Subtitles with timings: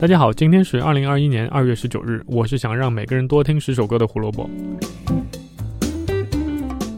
[0.00, 4.48] 大家好，今天是二零二一年二月十九日，我是想让每个人多听十首歌的胡萝卜。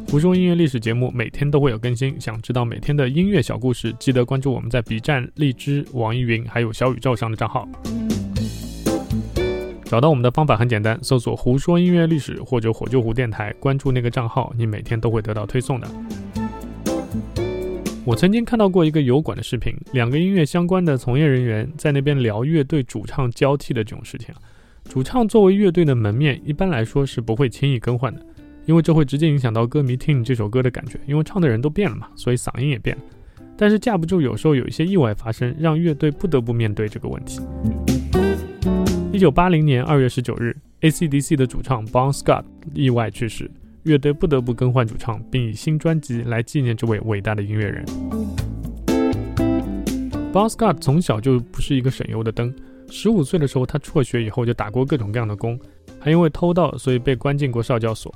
[0.09, 7.69] 胡说音乐历史节目每天都会有更新，想知道每天的音乐小故事，记得关注我们在 B 站、荔枝、网易云还有小宇宙上的账号。
[9.87, 15.89] 找到我们的方法很简单，搜索“胡说音乐历史”或者“火救湖电台”，关注那个账号，你每天都会得到推送的。
[18.05, 24.35] 我曾经看到过一个油管的视频，两个音乐相关的从业人员在那边聊乐队主唱交替的这种事情。
[24.89, 28.21] 主唱作为乐队的门面，一般来说是不会轻易更换的，
[28.67, 30.99] 因为这会直接影响到歌迷听你这首歌的感觉。
[31.07, 33.03] 因为唱的人都变了嘛，所以嗓音也变了。
[33.57, 37.41] 但是架不住有时候有一些意外发生，让乐队不得不面对这个问题。
[39.13, 42.43] 一九八零年二月十九日，AC/DC 的主唱 Bon Scott
[42.75, 43.49] 意外去世。
[43.85, 47.85] 乐队不得不更换主唱，并以新专辑来纪念这位伟大的音乐人。
[50.33, 52.55] Bon Scott 从小就不是一个省油的灯。
[52.89, 55.59] 十五岁的时候，他辍学以后就打过各种各样的工，
[55.99, 58.15] 还因为偷盗，所以被关进过少教所。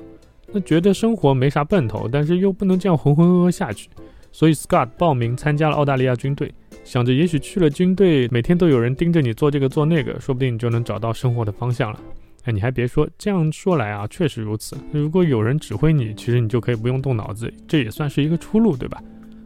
[0.52, 3.88] 那觉得生活没啥奔头，但是又不能这样浑浑噩噩下去，
[4.30, 6.52] 所以 Scott 报名参加了澳大利亚军队，
[6.84, 12.00] 想着也许去了军队，每天都有人盯着你做这个做那个，说不定你就能找到生活的方向了。
[12.46, 14.76] 哎，你还别说，这样说来啊，确实如此。
[14.92, 19.02] 如果有人指挥你，其实你就可以不用动脑子，这也算是一个出路，对吧？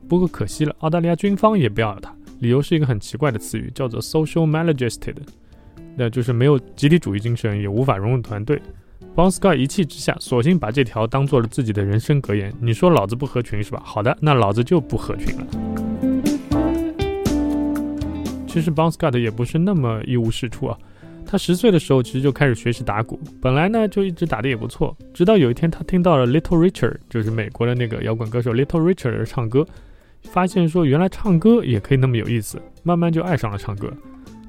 [0.06, 5.14] 不过可惜了，澳大利亚军方也不要了他，理由是一个很奇怪的词语，叫做 social maladjusted，
[5.96, 8.60] 那就是没有集体主义精神，也无法融入团队。
[9.16, 12.52] Bon Scott 一气之下，索性把这条当做了自己的人生格言。
[12.60, 13.80] 你说老子不合群是吧？
[13.82, 15.46] 好的，那老子就不合群了。
[18.46, 20.78] 其实 Bon Scott 也不是那么一无是处啊。
[21.31, 24.97] 他十岁的时候，其实就开始学习打鼓，本来呢就一直打得也不错。
[25.14, 29.64] 直到有一天，他听到了 Little Richard，就是美国的那个摇滚歌手 Little Richard 唱歌，
[30.25, 33.92] 发现说原来唱歌也可以那么有意思，慢慢就爱上了唱歌。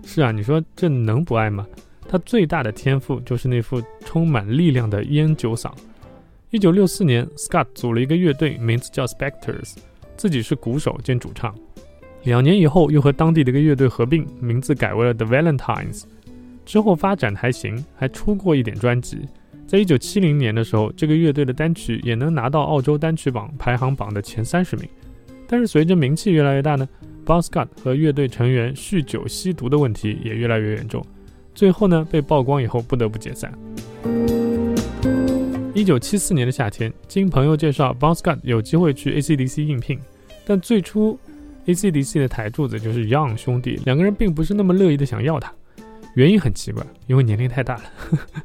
[0.03, 1.67] 是啊，你说这能不爱吗？
[2.09, 5.71] 他最大的天赋就是那副充满力量的烟酒嗓。
[6.49, 9.75] 一九六四年，Scott 组了一个乐队，名字叫 Spectres，
[10.17, 11.53] 自己是鼓手兼主唱。
[12.23, 16.05] 两年以后，又和当地的一个乐队合并，名字改为了 The Valentines。
[16.65, 19.19] 之后发展还行，还出过一点专辑。
[19.67, 24.87] 在一九七零年的时候，这个乐队的单曲也能拿到澳洲单曲榜排行榜的前三十名。
[25.47, 26.87] 但是随着名气越来越大呢
[27.25, 31.05] ，Bon Scott 和乐队成员酗酒吸毒的问题也越来越严重。
[31.53, 33.53] 最后呢，被曝光以后不得不解散。
[35.73, 39.97] 一九七四年的夏天，经朋友介绍，Bon Scott 有机会去 AC/DC 应聘，
[40.45, 41.17] 但最初
[41.65, 45.51] AC/DC 的台柱子就是 Young 兄弟，两个人并不是那么乐意的想要他。
[46.15, 47.83] 原因很奇怪，因为年龄太大了。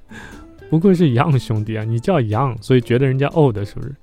[0.71, 3.95] 不愧是 Young 兄弟啊，你叫 Young，所以觉得人家 old 是不是？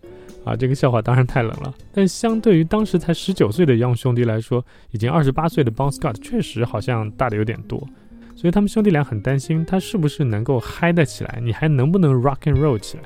[0.46, 1.74] 啊，这个笑话当然太冷了。
[1.94, 7.86] 但相对于当时才十九岁的 Young 兄弟来说，已经二十八岁的 Bon Scott 确实好像大的有点多。
[8.36, 13.04] 所以他们兄弟俩很担心他是不是能够嗨得起来，你还能不能 rock and roll 起来？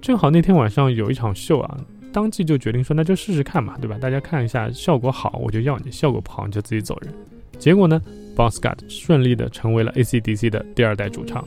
[0.00, 1.78] 正好那天晚上有一场秀啊，
[2.12, 3.96] 当即就决定说那就试试看嘛，对吧？
[3.98, 7.14] 大家看一下效果好我就要你，效果不好你就自己走人。
[7.58, 8.00] 结果呢
[8.36, 11.44] ，Bon Scott 顺利的成为了 AC/DC 的第二代主唱。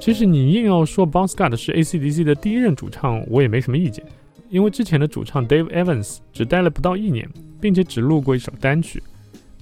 [0.00, 4.04] 其实你硬要说 Bon Scott 是 AC/DC 的第一任主唱，我也没什么意见，
[4.48, 7.28] 因为之前的主唱 Dave Evans 只待了不到一年，
[7.60, 9.02] 并且只录过一首单曲。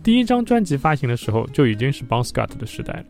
[0.03, 3.05] 第一张专辑发行的时候就已经是 Bon Scott 的时代了。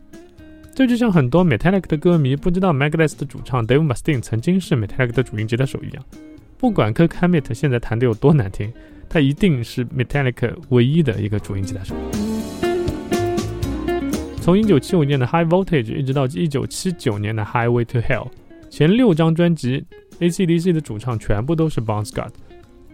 [0.73, 6.03] 这就像很多 Metallica 的歌迷不知道 Megadeth 的主唱 Dave Mustaine 曾经是 Metallica 的主音吉他手一样。
[6.57, 8.71] 不管 Kirk Hammett 现在弹得有多难听。
[9.09, 11.95] 他一定是 Metallica 唯一的一个主音吉他手。
[14.39, 18.27] 从1975年的 High Voltage 一直到1979年的 Highway to Hell，
[18.69, 19.83] 前六张专辑
[20.19, 22.31] AC/DC 的主唱全部都是 Bon Scott。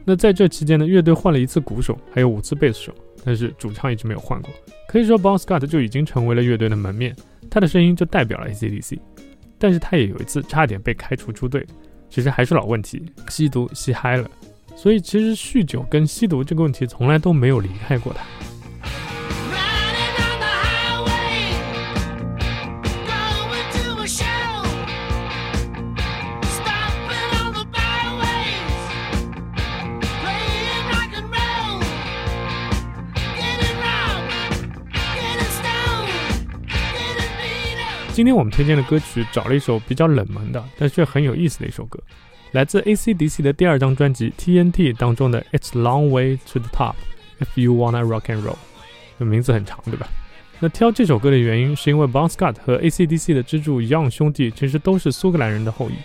[0.03, 2.93] 那在这期间呢，乐队换了一次鼓手，还有五次贝斯手，
[3.23, 4.49] 但是主唱一直没有换过。
[4.87, 7.15] 可以说 Bon Scott 就已经成为了乐队的门面，
[7.49, 8.99] 他的声音就代表了 AC/DC。
[9.57, 11.65] 但是他也有一次差点被开除出队，
[12.09, 14.29] 其实还是老问题，吸毒吸嗨了。
[14.75, 18.21] 所以，其实酗酒跟吸毒这个问题从来都没有离开过他。
[38.13, 41.99] 今天我们推荐的歌曲，找了一首比较冷门的，但却很有意思的一首歌。
[42.51, 46.95] 来自 AC/DC 的第二张专辑 TNT 当中的 It's Long Way to the Top
[47.39, 48.55] If You Wanna Rock and Roll，
[49.25, 50.07] 名字很长，对吧？
[50.59, 55.95] 那挑这首歌的原因是因为 Bon Scott 和 AC/DC 的支柱 Young 兄弟其实都是苏格兰人的后裔，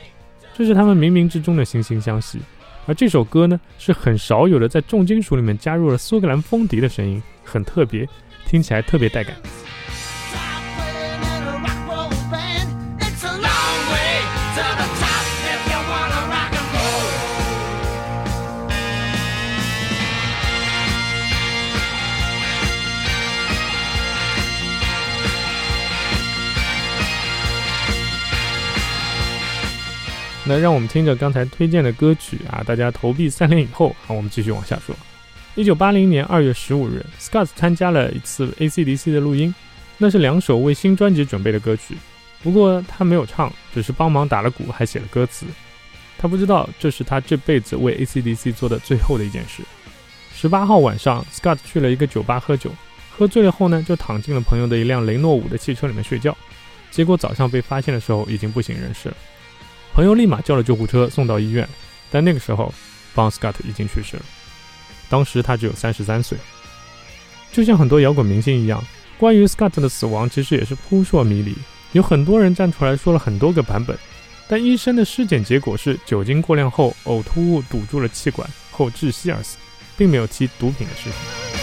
[0.55, 2.41] 这是他们冥冥之中的惺惺相惜。
[2.87, 8.09] 而这首歌呢，是很少有的在重金属里面加入了苏格兰风笛的声音，很特别，
[8.47, 9.37] 听起来特别带感。
[30.45, 34.95] 那让我们听着刚才推荐的歌曲啊，大家投币三连以后，好，我们继续往下说。
[35.55, 39.55] 一九八零年二月十五日，Scott 参加了一次 AC/DC 的录音，
[39.99, 41.95] 那是两首为新专辑准备的歌曲，
[42.43, 45.45] 不过他没有唱，只是帮忙打了鼓，还写了歌词。
[46.17, 49.63] 他不知道这是他这辈子为 AC/DC 做的最后的一件事。
[50.35, 52.73] 十八号晚上，Scott 去了一个酒吧喝酒，
[53.11, 56.35] 喝醉了后呢，就躺进了朋友的一辆雷诺五的汽车里面睡觉，
[56.91, 59.17] 结果早上被发现的时候已经不省人事了。
[59.93, 61.69] 朋友立马叫了救护车送到医院，
[62.11, 62.73] 但那个时候
[63.15, 64.23] ，Bon Scott 已经去世了。
[65.09, 66.39] 当时他只有三十三岁。
[67.53, 68.83] 就像很多摇滚明星一样，
[69.19, 71.55] 关于 Scott 的死亡其实也是扑朔迷离，
[71.93, 73.99] 有很多人站出来说了很多个版本。
[74.47, 79.59] 但医生的尸检结果是酒精过量后呕吐物堵住了气管后窒息而死，
[79.97, 81.60] 并没有提毒品的事情。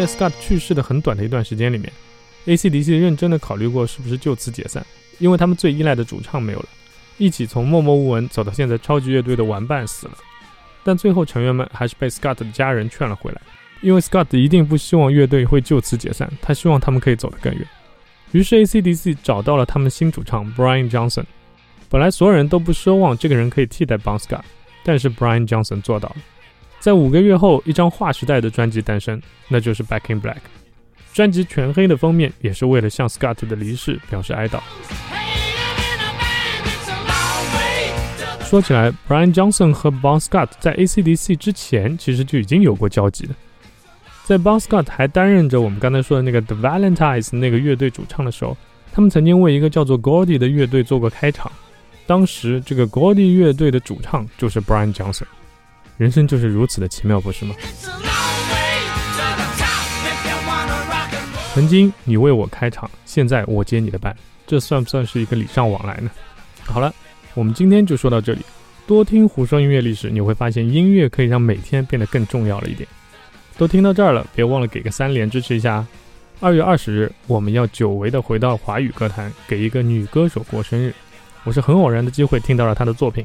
[0.00, 1.92] 在 Scott 去世的很短的一段时间里面
[2.46, 4.84] ，AC/DC 认真的考虑过是不是就此解散，
[5.18, 6.68] 因为他们最依赖的主唱没有了，
[7.18, 10.14] 一起从默默无闻走到现在超级乐队的玩伴死了，
[10.82, 13.42] 但最后成员们还是被 Scott 的家人劝了回来，
[13.82, 17.66] 因为 Scott 一定不希望乐队会就此解散，他希望他们可以走得更远。
[18.32, 21.24] 于是 AC/DC 找到了他们新主唱 Brian Johnson，
[21.90, 24.44] 本来所有人都不奢望这个人可以替代 Bon Scott，
[24.82, 26.16] 但是 Brian Johnson 做到了。
[26.80, 30.34] 在五个月后，一张划时代的专辑诞生，那就是《Back in Black》。
[31.12, 34.58] 专辑全黑的封面也是为了向 Scott 的离世表示哀悼。
[38.44, 43.34] 说起来，Brian Johnson 和 Bon Scott 在 AC/DC 之前其实就已经有过交集的。
[44.24, 48.56] 在 Bon Scott 还担任着我们刚才说的那个 The Valentines 那个乐队主唱的时候，
[48.92, 51.52] 他们曾经为一个叫做 Gordy 的乐队做过开场。
[52.06, 55.26] 当时这个 Gordy 乐队的主唱就是 Brian Johnson。
[56.00, 57.54] 人生就是如此的奇妙，不是吗？
[61.52, 64.16] 曾经你为我开场，现在我接你的班，
[64.46, 66.10] 这算不算是一个礼尚往来呢？
[66.64, 66.90] 好了，
[67.34, 68.40] 我们今天就说到这里。
[68.86, 72.88] 多听胡说音乐历史，你会发现音乐可以让每天变得更重要了一点。
[73.58, 75.86] 都听到这儿了，别忘了给个三连支持一下。
[76.40, 80.94] 二月二十日，我们要久违的回到华语歌坛，给一个女歌手过生日。
[81.44, 83.22] 我是很偶然的机会听到了她的作品。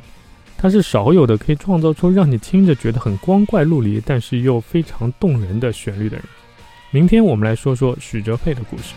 [0.66, 6.26] 他是少有的可以创造出让你听着觉得很光怪陆离，但是又非常动人的旋律的人。
[6.90, 8.96] 明天我们来说说许哲佩的故事。